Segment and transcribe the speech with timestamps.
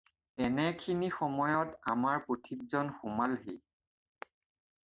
[0.45, 3.59] এনে খিনি সময়ত আমাৰ পথিকজন সোমালহি।